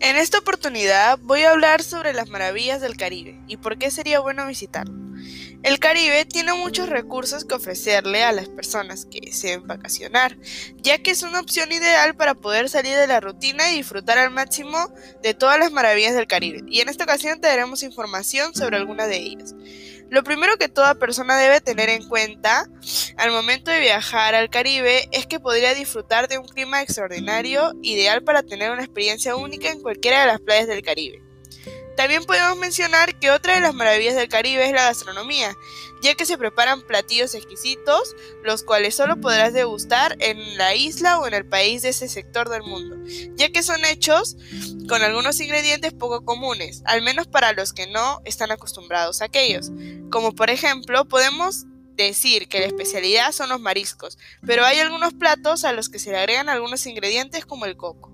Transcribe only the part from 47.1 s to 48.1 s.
para los que